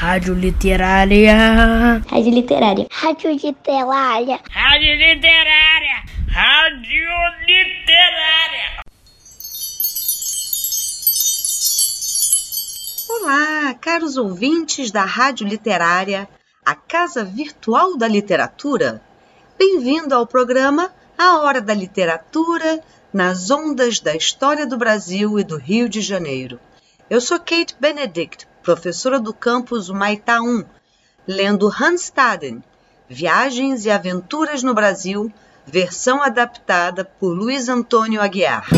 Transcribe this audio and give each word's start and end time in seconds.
Rádio 0.00 0.32
Literária. 0.32 1.36
Rádio 2.10 2.32
Literária. 2.32 2.86
Rádio 2.90 3.32
Literária. 3.32 4.40
Rádio 4.50 4.94
Literária. 4.96 5.96
Rádio 6.26 7.06
Literária. 7.46 8.82
Olá, 13.10 13.74
caros 13.74 14.16
ouvintes 14.16 14.90
da 14.90 15.04
Rádio 15.04 15.46
Literária, 15.46 16.26
a 16.64 16.74
casa 16.74 17.22
virtual 17.22 17.98
da 17.98 18.08
literatura. 18.08 19.02
Bem-vindo 19.58 20.14
ao 20.14 20.26
programa 20.26 20.90
A 21.18 21.40
Hora 21.40 21.60
da 21.60 21.74
Literatura, 21.74 22.82
nas 23.12 23.50
ondas 23.50 24.00
da 24.00 24.16
história 24.16 24.66
do 24.66 24.78
Brasil 24.78 25.38
e 25.38 25.44
do 25.44 25.58
Rio 25.58 25.90
de 25.90 26.00
Janeiro. 26.00 26.58
Eu 27.10 27.20
sou 27.20 27.38
Kate 27.38 27.76
Benedict, 27.78 28.46
professora 28.62 29.18
do 29.18 29.32
campus 29.32 29.88
Humaitá 29.88 30.40
1, 30.40 30.64
lendo 31.26 31.68
Hans 31.68 32.02
Staden, 32.02 32.62
Viagens 33.08 33.86
e 33.86 33.90
Aventuras 33.90 34.62
no 34.62 34.74
Brasil, 34.74 35.32
versão 35.66 36.22
adaptada 36.22 37.04
por 37.04 37.32
Luiz 37.32 37.68
Antônio 37.68 38.20
Aguiar. 38.20 38.68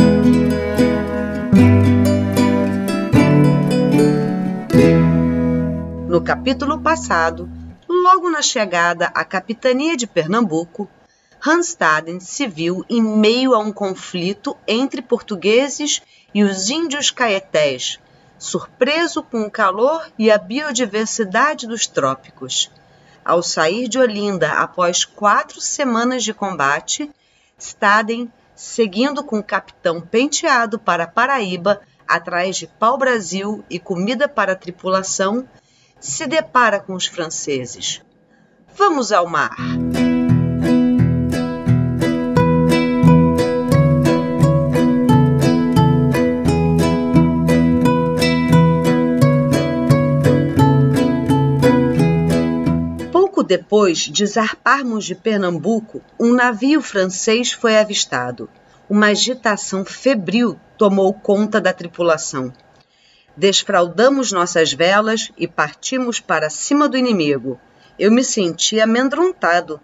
No 6.08 6.20
capítulo 6.20 6.78
passado, 6.78 7.48
logo 7.88 8.30
na 8.30 8.42
chegada 8.42 9.06
à 9.14 9.24
capitania 9.24 9.96
de 9.96 10.06
Pernambuco, 10.06 10.88
Hans 11.44 11.68
Staden 11.68 12.20
se 12.20 12.46
viu 12.46 12.84
em 12.88 13.02
meio 13.02 13.54
a 13.54 13.58
um 13.58 13.72
conflito 13.72 14.56
entre 14.68 15.02
portugueses 15.02 16.02
e 16.32 16.44
os 16.44 16.70
índios 16.70 17.10
caetés, 17.10 17.98
surpreso 18.42 19.22
com 19.22 19.42
o 19.42 19.50
calor 19.50 20.10
e 20.18 20.28
a 20.28 20.36
biodiversidade 20.36 21.64
dos 21.64 21.86
trópicos. 21.86 22.72
Ao 23.24 23.40
sair 23.40 23.86
de 23.86 24.00
Olinda 24.00 24.54
após 24.54 25.04
quatro 25.04 25.60
semanas 25.60 26.24
de 26.24 26.34
combate, 26.34 27.08
Staden, 27.56 28.28
seguindo 28.56 29.22
com 29.22 29.38
o 29.38 29.44
capitão 29.44 30.00
Penteado 30.00 30.76
para 30.76 31.06
Paraíba, 31.06 31.82
atrás 32.06 32.56
de 32.56 32.66
pau-brasil 32.66 33.64
e 33.70 33.78
comida 33.78 34.28
para 34.28 34.54
a 34.54 34.56
tripulação, 34.56 35.48
se 36.00 36.26
depara 36.26 36.80
com 36.80 36.94
os 36.94 37.06
franceses. 37.06 38.02
Vamos 38.74 39.12
ao 39.12 39.28
mar! 39.28 39.54
Depois 53.52 53.98
de 53.98 54.24
zarparmos 54.24 55.04
de 55.04 55.14
Pernambuco, 55.14 56.00
um 56.18 56.32
navio 56.32 56.80
francês 56.80 57.52
foi 57.52 57.78
avistado. 57.78 58.48
Uma 58.88 59.08
agitação 59.08 59.84
febril 59.84 60.58
tomou 60.78 61.12
conta 61.12 61.60
da 61.60 61.70
tripulação. 61.70 62.50
Desfraldamos 63.36 64.32
nossas 64.32 64.72
velas 64.72 65.30
e 65.36 65.46
partimos 65.46 66.18
para 66.18 66.48
cima 66.48 66.88
do 66.88 66.96
inimigo. 66.96 67.60
Eu 67.98 68.10
me 68.10 68.24
senti 68.24 68.80
amedrontado, 68.80 69.78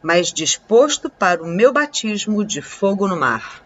mas 0.00 0.32
disposto 0.32 1.10
para 1.10 1.42
o 1.42 1.46
meu 1.48 1.72
batismo 1.72 2.44
de 2.44 2.62
fogo 2.62 3.08
no 3.08 3.16
mar. 3.16 3.64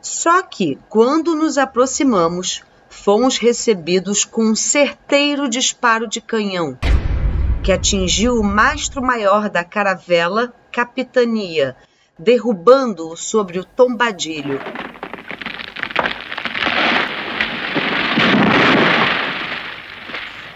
Só 0.00 0.40
que, 0.40 0.78
quando 0.88 1.36
nos 1.36 1.58
aproximamos, 1.58 2.62
fomos 2.88 3.36
recebidos 3.36 4.24
com 4.24 4.42
um 4.42 4.56
certeiro 4.56 5.50
disparo 5.50 6.08
de 6.08 6.22
canhão 6.22 6.78
que 7.62 7.72
atingiu 7.72 8.40
o 8.40 8.42
mastro 8.42 9.02
maior 9.02 9.50
da 9.50 9.62
caravela 9.62 10.52
Capitania, 10.72 11.76
derrubando-o 12.18 13.16
sobre 13.16 13.58
o 13.58 13.64
tombadilho. 13.64 14.60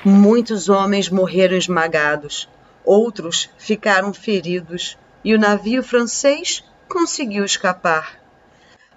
Muitos 0.05 0.69
homens 0.69 1.09
morreram 1.09 1.56
esmagados, 1.56 2.49
outros 2.84 3.50
ficaram 3.59 4.12
feridos 4.12 4.99
e 5.23 5.34
o 5.34 5.39
navio 5.39 5.83
francês 5.83 6.65
conseguiu 6.89 7.45
escapar. 7.45 8.21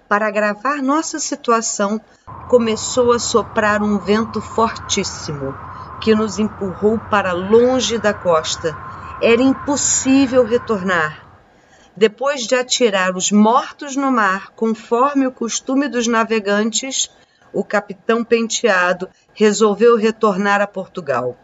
Para 0.08 0.26
agravar 0.26 0.82
nossa 0.82 1.18
situação, 1.18 2.00
começou 2.48 3.12
a 3.12 3.18
soprar 3.18 3.82
um 3.82 3.98
vento 3.98 4.40
fortíssimo 4.40 5.54
que 6.00 6.14
nos 6.14 6.38
empurrou 6.38 6.98
para 6.98 7.32
longe 7.32 7.98
da 7.98 8.14
costa. 8.14 8.76
Era 9.20 9.42
impossível 9.42 10.44
retornar. 10.44 11.26
Depois 11.96 12.46
de 12.46 12.54
atirar 12.54 13.16
os 13.16 13.32
mortos 13.32 13.96
no 13.96 14.10
mar, 14.10 14.52
conforme 14.54 15.26
o 15.26 15.32
costume 15.32 15.88
dos 15.88 16.06
navegantes, 16.06 17.10
o 17.52 17.64
capitão 17.64 18.22
Penteado 18.22 19.08
resolveu 19.34 19.96
retornar 19.96 20.60
a 20.60 20.66
Portugal. 20.66 21.36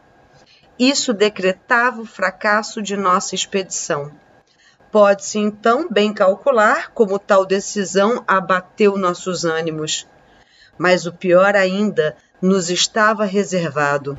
Isso 0.78 1.12
decretava 1.12 2.02
o 2.02 2.06
fracasso 2.06 2.82
de 2.82 2.96
nossa 2.96 3.34
expedição. 3.34 4.12
Pode-se 4.90 5.40
então 5.40 5.88
bem 5.90 6.12
calcular 6.12 6.92
como 6.92 7.18
tal 7.18 7.44
decisão 7.44 8.22
abateu 8.28 8.96
nossos 8.96 9.44
ânimos. 9.44 10.06
Mas 10.78 11.04
o 11.06 11.12
pior 11.12 11.56
ainda 11.56 12.16
nos 12.44 12.68
estava 12.68 13.24
reservado. 13.24 14.14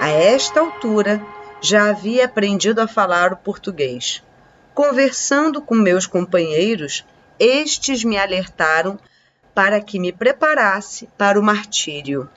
A 0.00 0.08
esta 0.08 0.60
altura, 0.60 1.20
já 1.60 1.90
havia 1.90 2.24
aprendido 2.24 2.80
a 2.80 2.88
falar 2.88 3.34
o 3.34 3.36
português. 3.36 4.22
Conversando 4.72 5.60
com 5.60 5.74
meus 5.74 6.06
companheiros, 6.06 7.04
estes 7.38 8.02
me 8.02 8.16
alertaram 8.16 8.98
para 9.54 9.78
que 9.78 10.00
me 10.00 10.10
preparasse 10.10 11.06
para 11.18 11.38
o 11.38 11.42
martírio 11.42 12.30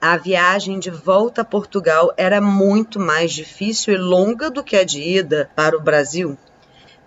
a 0.00 0.16
viagem 0.16 0.78
de 0.78 0.90
volta 0.90 1.42
a 1.42 1.44
Portugal 1.44 2.12
era 2.16 2.40
muito 2.40 3.00
mais 3.00 3.32
difícil 3.32 3.94
e 3.94 3.98
longa 3.98 4.50
do 4.50 4.62
que 4.62 4.76
a 4.76 4.84
de 4.84 5.00
ida 5.00 5.50
para 5.56 5.76
o 5.76 5.80
Brasil. 5.80 6.38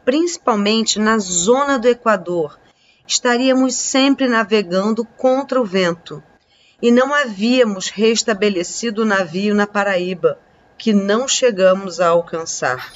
Principalmente 0.03 0.99
na 0.99 1.17
zona 1.17 1.79
do 1.79 1.87
Equador, 1.87 2.59
estaríamos 3.07 3.75
sempre 3.75 4.27
navegando 4.27 5.05
contra 5.05 5.61
o 5.61 5.65
vento 5.65 6.21
e 6.81 6.91
não 6.91 7.13
havíamos 7.13 7.89
restabelecido 7.89 9.03
o 9.03 9.05
navio 9.05 9.53
na 9.53 9.67
Paraíba, 9.67 10.39
que 10.77 10.91
não 10.93 11.27
chegamos 11.27 11.99
a 11.99 12.07
alcançar. 12.07 12.91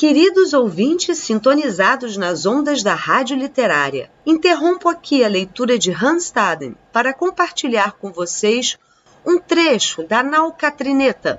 Queridos 0.00 0.54
ouvintes 0.54 1.18
sintonizados 1.18 2.16
nas 2.16 2.46
ondas 2.46 2.82
da 2.82 2.94
rádio 2.94 3.36
literária, 3.36 4.10
interrompo 4.24 4.88
aqui 4.88 5.22
a 5.22 5.28
leitura 5.28 5.78
de 5.78 5.90
Hans 5.90 6.24
Staden 6.24 6.74
para 6.90 7.12
compartilhar 7.12 7.92
com 7.98 8.10
vocês 8.10 8.78
um 9.26 9.38
trecho 9.38 10.02
da 10.04 10.22
Nau 10.22 10.54
Catrineta, 10.54 11.38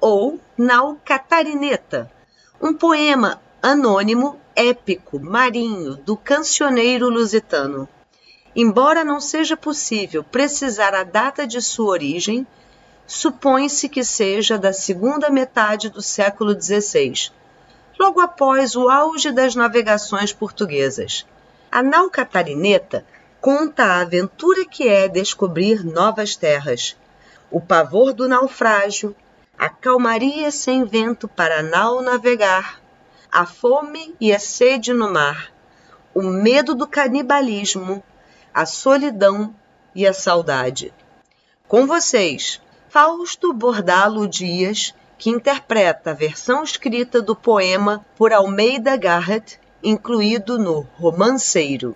ou 0.00 0.38
Nau 0.56 1.00
Catarineta, 1.04 2.08
um 2.62 2.72
poema 2.72 3.42
anônimo, 3.60 4.38
épico, 4.54 5.18
marinho 5.18 5.96
do 5.96 6.16
cancioneiro 6.16 7.08
lusitano. 7.08 7.88
Embora 8.54 9.02
não 9.02 9.20
seja 9.20 9.56
possível 9.56 10.22
precisar 10.22 10.94
a 10.94 11.02
data 11.02 11.44
de 11.44 11.60
sua 11.60 11.90
origem, 11.90 12.46
supõe-se 13.04 13.88
que 13.88 14.04
seja 14.04 14.56
da 14.56 14.72
segunda 14.72 15.28
metade 15.28 15.90
do 15.90 16.00
século 16.00 16.54
XVI 16.54 17.34
logo 17.98 18.20
após 18.20 18.76
o 18.76 18.88
auge 18.88 19.32
das 19.32 19.54
navegações 19.54 20.32
portuguesas. 20.32 21.26
A 21.70 21.82
nau 21.82 22.10
catarineta 22.10 23.04
conta 23.40 23.84
a 23.84 24.00
aventura 24.00 24.64
que 24.64 24.88
é 24.88 25.08
descobrir 25.08 25.84
novas 25.84 26.36
terras, 26.36 26.96
o 27.50 27.60
pavor 27.60 28.12
do 28.12 28.28
naufrágio, 28.28 29.14
a 29.58 29.68
calmaria 29.68 30.50
sem 30.50 30.84
vento 30.84 31.26
para 31.28 31.60
a 31.60 31.62
nau 31.62 32.02
navegar, 32.02 32.80
a 33.30 33.46
fome 33.46 34.14
e 34.20 34.32
a 34.32 34.38
sede 34.38 34.92
no 34.92 35.12
mar, 35.12 35.52
o 36.14 36.22
medo 36.22 36.74
do 36.74 36.86
canibalismo, 36.86 38.02
a 38.52 38.66
solidão 38.66 39.54
e 39.94 40.06
a 40.06 40.12
saudade. 40.12 40.92
Com 41.68 41.86
vocês, 41.86 42.60
Fausto 42.88 43.52
Bordalo 43.52 44.26
Dias 44.26 44.94
que 45.18 45.30
interpreta 45.30 46.10
a 46.10 46.14
versão 46.14 46.62
escrita 46.62 47.22
do 47.22 47.34
poema 47.34 48.04
por 48.16 48.32
Almeida 48.32 48.96
Garrett, 48.96 49.58
incluído 49.82 50.58
no 50.58 50.80
Romanceiro. 50.98 51.94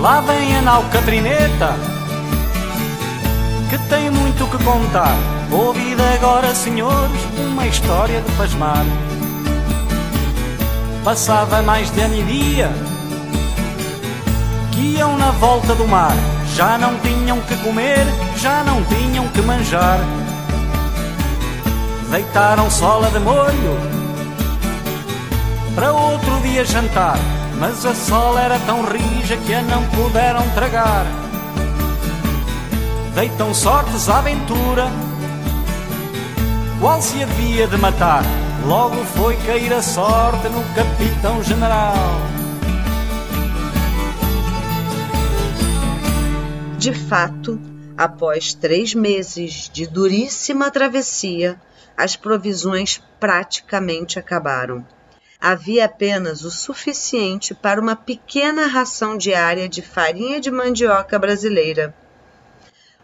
Lá 0.00 0.22
vem 0.22 0.56
a 0.56 0.62
nau 0.62 0.82
Catrineta, 0.90 1.76
que 3.68 3.76
tem 3.90 4.10
muito 4.10 4.46
que 4.46 4.64
contar. 4.64 5.14
Ouvid 5.52 6.00
agora, 6.14 6.54
senhores, 6.54 7.20
uma 7.38 7.66
história 7.66 8.22
de 8.22 8.32
pasmar. 8.32 8.82
Passava 11.04 11.60
mais 11.60 11.90
de 11.90 12.00
ano 12.00 12.14
e 12.14 12.22
dia, 12.22 12.70
que 14.72 14.96
iam 14.96 15.18
na 15.18 15.32
volta 15.32 15.74
do 15.74 15.86
mar. 15.86 16.16
Já 16.56 16.78
não 16.78 16.98
tinham 17.00 17.38
que 17.42 17.56
comer, 17.56 18.06
já 18.38 18.64
não 18.64 18.82
tinham 18.84 19.28
que 19.28 19.42
manjar. 19.42 19.98
Deitaram 22.10 22.70
sola 22.70 23.10
de 23.10 23.18
molho 23.18 23.78
para 25.74 25.92
outro 25.92 26.40
dia 26.40 26.64
jantar. 26.64 27.18
Mas 27.60 27.84
a 27.84 27.94
sola 27.94 28.40
era 28.40 28.58
tão 28.60 28.82
rija 28.82 29.36
que 29.36 29.52
a 29.52 29.60
não 29.60 29.86
puderam 29.90 30.48
tragar. 30.54 31.04
Deitam 33.14 33.52
sortes 33.52 34.08
à 34.08 34.18
aventura, 34.18 34.88
qual 36.80 37.02
se 37.02 37.22
havia 37.22 37.66
de 37.66 37.76
matar. 37.76 38.24
Logo 38.66 38.96
foi 39.04 39.36
cair 39.44 39.74
a 39.74 39.82
sorte 39.82 40.48
no 40.48 40.64
capitão 40.74 41.42
general. 41.42 41.94
De 46.78 46.94
fato, 46.94 47.60
após 47.94 48.54
três 48.54 48.94
meses 48.94 49.68
de 49.70 49.86
duríssima 49.86 50.70
travessia, 50.70 51.60
as 51.94 52.16
provisões 52.16 53.02
praticamente 53.18 54.18
acabaram. 54.18 54.82
Havia 55.40 55.86
apenas 55.86 56.44
o 56.44 56.50
suficiente 56.50 57.54
para 57.54 57.80
uma 57.80 57.96
pequena 57.96 58.66
ração 58.66 59.16
diária 59.16 59.68
de 59.68 59.80
farinha 59.80 60.38
de 60.38 60.50
mandioca 60.50 61.18
brasileira. 61.18 61.94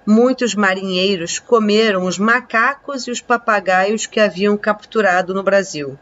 Muitos 0.04 0.54
marinheiros 0.54 1.38
comeram 1.38 2.04
os 2.04 2.18
macacos 2.18 3.06
e 3.06 3.10
os 3.10 3.20
papagaios 3.20 4.06
que 4.06 4.20
haviam 4.20 4.56
capturado 4.56 5.32
no 5.32 5.42
Brasil. 5.42 5.98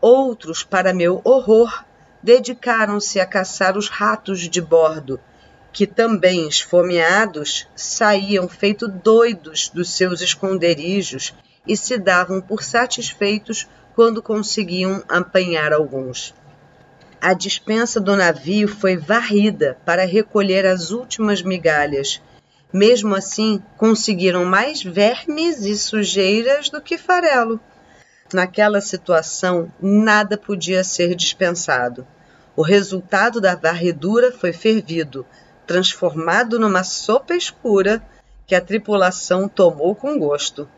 Outros, 0.00 0.62
para 0.62 0.92
meu 0.92 1.20
horror, 1.24 1.84
dedicaram-se 2.22 3.18
a 3.18 3.26
caçar 3.26 3.78
os 3.78 3.88
ratos 3.88 4.40
de 4.40 4.60
bordo 4.60 5.18
que 5.76 5.86
também 5.86 6.48
esfomeados 6.48 7.68
saíam 7.76 8.48
feito 8.48 8.88
doidos 8.88 9.68
dos 9.68 9.90
seus 9.90 10.22
esconderijos 10.22 11.34
e 11.66 11.76
se 11.76 11.98
davam 11.98 12.40
por 12.40 12.62
satisfeitos 12.62 13.68
quando 13.96 14.22
conseguiam 14.22 15.02
apanhar 15.08 15.72
alguns. 15.72 16.34
A 17.18 17.32
dispensa 17.32 17.98
do 17.98 18.14
navio 18.14 18.68
foi 18.68 18.94
varrida 18.94 19.78
para 19.86 20.04
recolher 20.04 20.66
as 20.66 20.90
últimas 20.90 21.40
migalhas. 21.40 22.20
Mesmo 22.70 23.14
assim, 23.14 23.62
conseguiram 23.78 24.44
mais 24.44 24.82
vermes 24.82 25.64
e 25.64 25.74
sujeiras 25.78 26.68
do 26.68 26.78
que 26.78 26.98
farelo. 26.98 27.58
Naquela 28.34 28.82
situação, 28.82 29.72
nada 29.80 30.36
podia 30.36 30.84
ser 30.84 31.14
dispensado. 31.14 32.06
O 32.54 32.60
resultado 32.60 33.40
da 33.40 33.54
varredura 33.54 34.30
foi 34.30 34.52
fervido, 34.52 35.24
transformado 35.66 36.60
numa 36.60 36.84
sopa 36.84 37.34
escura 37.34 38.06
que 38.46 38.54
a 38.54 38.60
tripulação 38.60 39.48
tomou 39.48 39.94
com 39.94 40.18
gosto. 40.18 40.68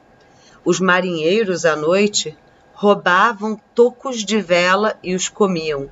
Os 0.65 0.79
marinheiros 0.79 1.65
à 1.65 1.75
noite 1.75 2.37
roubavam 2.81 3.61
tocos 3.75 4.25
de 4.25 4.41
vela 4.41 4.97
e 5.03 5.13
os 5.13 5.29
comiam. 5.29 5.91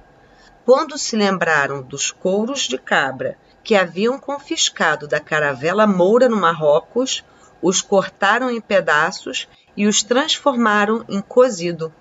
Quando 0.64 0.96
se 0.96 1.16
lembraram 1.16 1.82
dos 1.82 2.12
couros 2.12 2.60
de 2.60 2.78
cabra 2.78 3.36
que 3.64 3.74
haviam 3.74 4.20
confiscado 4.20 5.08
da 5.08 5.18
caravela 5.18 5.84
Moura 5.84 6.28
no 6.28 6.36
Marrocos, 6.36 7.24
os 7.60 7.82
cortaram 7.82 8.48
em 8.48 8.60
pedaços 8.60 9.48
e 9.76 9.84
os 9.88 10.04
transformaram 10.04 11.04
em 11.08 11.20
cozido. 11.20 11.92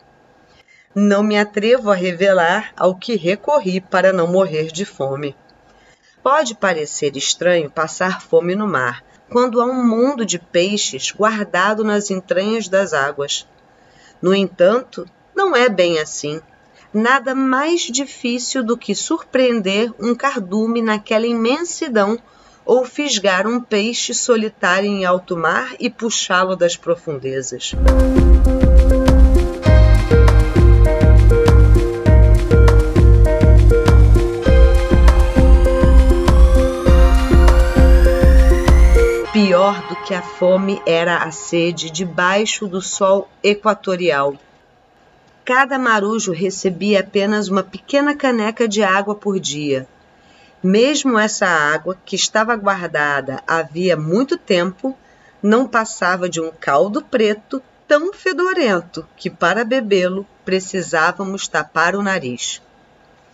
Não 0.93 1.23
me 1.23 1.35
atrevo 1.35 1.89
a 1.89 1.95
revelar 1.95 2.71
ao 2.77 2.93
que 2.93 3.15
recorri 3.15 3.81
para 3.81 4.13
não 4.13 4.27
morrer 4.27 4.67
de 4.67 4.85
fome. 4.85 5.35
Pode 6.21 6.53
parecer 6.53 7.17
estranho 7.17 7.71
passar 7.71 8.21
fome 8.21 8.53
no 8.53 8.67
mar, 8.67 9.03
quando 9.31 9.59
há 9.59 9.65
um 9.65 9.83
mundo 9.83 10.23
de 10.23 10.37
peixes 10.37 11.09
guardado 11.09 11.83
nas 11.83 12.11
entranhas 12.11 12.67
das 12.67 12.93
águas. 12.93 13.47
No 14.21 14.33
entanto, 14.33 15.05
não 15.35 15.55
é 15.55 15.69
bem 15.69 15.99
assim. 15.99 16.41
Nada 16.93 17.35
mais 17.35 17.81
difícil 17.81 18.63
do 18.63 18.77
que 18.77 18.95
surpreender 18.95 19.93
um 19.99 20.15
cardume 20.15 20.81
naquela 20.81 21.27
imensidão 21.27 22.17
ou 22.65 22.85
fisgar 22.85 23.45
um 23.45 23.59
peixe 23.59 24.13
solitário 24.13 24.89
em 24.89 25.05
alto 25.05 25.37
mar 25.37 25.75
e 25.79 25.89
puxá-lo 25.89 26.55
das 26.55 26.75
profundezas. 26.75 27.73
Pior 39.75 39.87
do 39.89 39.95
que 39.97 40.13
a 40.13 40.21
fome 40.21 40.81
era 40.85 41.17
a 41.17 41.31
sede 41.31 41.89
debaixo 41.89 42.65
do 42.65 42.81
sol 42.81 43.27
equatorial. 43.43 44.35
Cada 45.43 45.77
marujo 45.77 46.31
recebia 46.31 47.01
apenas 47.01 47.49
uma 47.49 47.61
pequena 47.61 48.15
caneca 48.15 48.69
de 48.69 48.81
água 48.83 49.15
por 49.15 49.37
dia. 49.37 49.85
Mesmo 50.63 51.19
essa 51.19 51.45
água, 51.45 51.97
que 52.05 52.15
estava 52.15 52.55
guardada 52.55 53.43
havia 53.45 53.97
muito 53.97 54.37
tempo, 54.37 54.97
não 55.43 55.67
passava 55.67 56.29
de 56.29 56.39
um 56.39 56.51
caldo 56.57 57.01
preto 57.01 57.61
tão 57.85 58.13
fedorento 58.13 59.05
que, 59.17 59.29
para 59.29 59.65
bebê-lo, 59.65 60.25
precisávamos 60.45 61.49
tapar 61.49 61.97
o 61.97 62.01
nariz. 62.01 62.61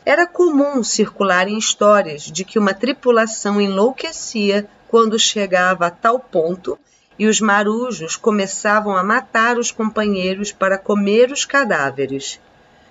Era 0.03 0.25
comum 0.25 0.83
circularem 0.83 1.57
histórias 1.57 2.23
de 2.23 2.43
que 2.43 2.57
uma 2.57 2.73
tripulação 2.73 3.61
enlouquecia 3.61 4.67
quando 4.91 5.17
chegava 5.17 5.87
a 5.87 5.89
tal 5.89 6.19
ponto 6.19 6.77
e 7.17 7.25
os 7.25 7.39
marujos 7.39 8.17
começavam 8.17 8.97
a 8.97 9.01
matar 9.01 9.57
os 9.57 9.71
companheiros 9.71 10.51
para 10.51 10.77
comer 10.77 11.31
os 11.31 11.45
cadáveres. 11.45 12.41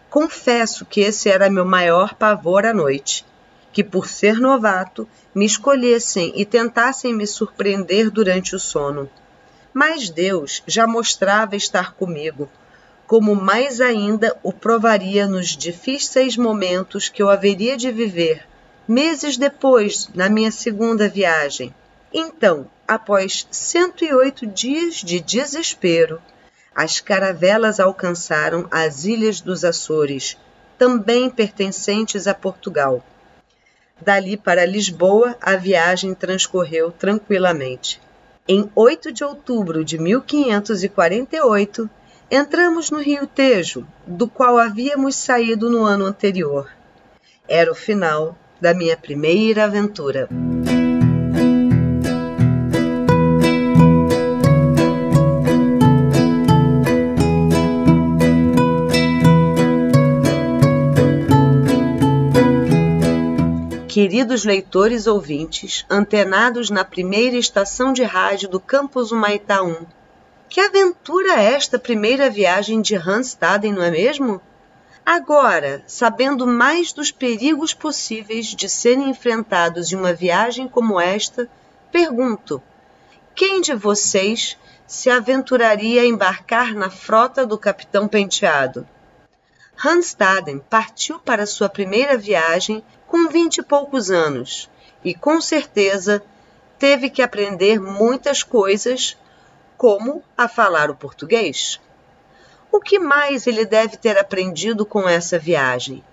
Confesso 0.08 0.86
que 0.86 1.02
esse 1.02 1.28
era 1.28 1.50
meu 1.50 1.66
maior 1.66 2.14
pavor 2.14 2.64
à 2.64 2.72
noite, 2.72 3.22
que 3.70 3.84
por 3.84 4.06
ser 4.06 4.40
novato 4.40 5.06
me 5.34 5.44
escolhessem 5.44 6.32
e 6.34 6.46
tentassem 6.46 7.12
me 7.12 7.26
surpreender 7.26 8.10
durante 8.10 8.56
o 8.56 8.58
sono. 8.58 9.06
Mas 9.70 10.08
Deus 10.08 10.62
já 10.66 10.86
mostrava 10.86 11.54
estar 11.54 11.92
comigo, 11.92 12.48
como 13.06 13.36
mais 13.36 13.78
ainda 13.78 14.34
o 14.42 14.54
provaria 14.54 15.26
nos 15.26 15.48
difíceis 15.48 16.34
momentos 16.34 17.10
que 17.10 17.22
eu 17.22 17.28
haveria 17.28 17.76
de 17.76 17.92
viver, 17.92 18.48
meses 18.88 19.36
depois, 19.36 20.08
na 20.14 20.30
minha 20.30 20.50
segunda 20.50 21.06
viagem. 21.06 21.74
Então, 22.12 22.68
após 22.86 23.46
108 23.50 24.46
dias 24.46 24.96
de 24.96 25.20
desespero, 25.20 26.20
as 26.74 27.00
caravelas 27.00 27.78
alcançaram 27.78 28.66
as 28.70 29.04
ilhas 29.04 29.40
dos 29.40 29.64
Açores, 29.64 30.36
também 30.76 31.30
pertencentes 31.30 32.26
a 32.26 32.34
Portugal. 32.34 33.04
Dali 34.00 34.36
para 34.36 34.64
Lisboa, 34.64 35.36
a 35.40 35.56
viagem 35.56 36.14
transcorreu 36.14 36.90
tranquilamente. 36.90 38.00
Em 38.48 38.68
8 38.74 39.12
de 39.12 39.22
outubro 39.22 39.84
de 39.84 39.98
1548, 39.98 41.88
entramos 42.30 42.90
no 42.90 42.98
Rio 42.98 43.26
Tejo, 43.26 43.86
do 44.06 44.26
qual 44.26 44.58
havíamos 44.58 45.16
saído 45.16 45.70
no 45.70 45.84
ano 45.84 46.06
anterior. 46.06 46.70
Era 47.46 47.70
o 47.70 47.74
final 47.74 48.36
da 48.60 48.72
minha 48.72 48.96
primeira 48.96 49.64
aventura. 49.64 50.28
Queridos 64.02 64.46
leitores 64.46 65.06
ouvintes, 65.06 65.84
antenados 65.90 66.70
na 66.70 66.86
primeira 66.86 67.36
estação 67.36 67.92
de 67.92 68.02
rádio 68.02 68.48
do 68.48 68.58
campus 68.58 69.12
Humaitá 69.12 69.62
1, 69.62 69.84
que 70.48 70.58
aventura 70.58 71.34
é 71.34 71.52
esta 71.52 71.78
primeira 71.78 72.30
viagem 72.30 72.80
de 72.80 72.96
Hans 72.96 73.26
Staden, 73.26 73.74
não 73.74 73.82
é 73.82 73.90
mesmo? 73.90 74.40
Agora, 75.04 75.84
sabendo 75.86 76.46
mais 76.46 76.94
dos 76.94 77.12
perigos 77.12 77.74
possíveis 77.74 78.46
de 78.46 78.70
serem 78.70 79.10
enfrentados 79.10 79.92
em 79.92 79.96
uma 79.96 80.14
viagem 80.14 80.66
como 80.66 80.98
esta, 80.98 81.46
pergunto: 81.92 82.62
quem 83.34 83.60
de 83.60 83.74
vocês 83.74 84.56
se 84.86 85.10
aventuraria 85.10 86.00
a 86.00 86.06
embarcar 86.06 86.74
na 86.74 86.88
frota 86.88 87.44
do 87.44 87.58
Capitão 87.58 88.08
Penteado? 88.08 88.88
Hans 89.82 90.08
Staden 90.08 90.58
partiu 90.58 91.18
para 91.18 91.46
sua 91.46 91.66
primeira 91.66 92.14
viagem 92.18 92.84
com 93.06 93.28
vinte 93.28 93.58
e 93.58 93.62
poucos 93.62 94.10
anos 94.10 94.68
e 95.02 95.14
com 95.14 95.40
certeza 95.40 96.22
teve 96.78 97.08
que 97.08 97.22
aprender 97.22 97.80
muitas 97.80 98.42
coisas, 98.42 99.16
como 99.78 100.22
a 100.36 100.46
falar 100.46 100.90
o 100.90 100.94
português. 100.94 101.80
O 102.70 102.78
que 102.78 102.98
mais 102.98 103.46
ele 103.46 103.64
deve 103.64 103.96
ter 103.96 104.18
aprendido 104.18 104.84
com 104.84 105.08
essa 105.08 105.38
viagem? 105.38 106.04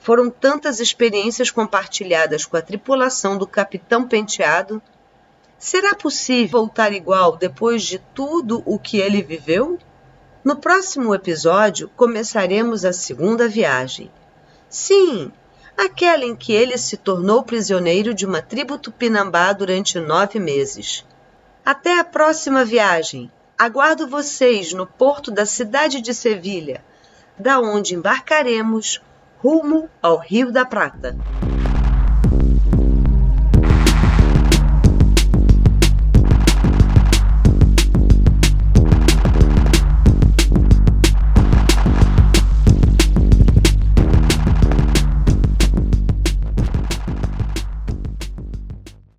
Foram 0.00 0.28
tantas 0.28 0.80
experiências 0.80 1.52
compartilhadas 1.52 2.44
com 2.44 2.56
a 2.56 2.62
tripulação 2.62 3.38
do 3.38 3.46
Capitão 3.46 4.08
Penteado. 4.08 4.82
Será 5.56 5.94
possível 5.94 6.58
voltar 6.58 6.92
igual 6.92 7.36
depois 7.36 7.84
de 7.84 8.00
tudo 8.12 8.60
o 8.66 8.76
que 8.76 8.98
ele 8.98 9.22
viveu? 9.22 9.78
No 10.44 10.56
próximo 10.56 11.14
episódio, 11.14 11.90
começaremos 11.96 12.84
a 12.84 12.92
segunda 12.92 13.48
viagem. 13.48 14.10
Sim, 14.68 15.32
aquela 15.74 16.22
em 16.22 16.36
que 16.36 16.52
ele 16.52 16.76
se 16.76 16.98
tornou 16.98 17.42
prisioneiro 17.42 18.12
de 18.12 18.26
uma 18.26 18.42
tribo 18.42 18.76
tupinambá 18.76 19.54
durante 19.54 19.98
nove 19.98 20.38
meses. 20.38 21.02
Até 21.64 21.98
a 21.98 22.04
próxima 22.04 22.62
viagem! 22.62 23.32
Aguardo 23.56 24.06
vocês 24.06 24.74
no 24.74 24.86
porto 24.86 25.30
da 25.30 25.46
cidade 25.46 26.02
de 26.02 26.12
Sevilha, 26.12 26.84
da 27.38 27.58
onde 27.58 27.94
embarcaremos 27.94 29.00
rumo 29.38 29.88
ao 30.02 30.18
Rio 30.18 30.52
da 30.52 30.66
Prata. 30.66 31.16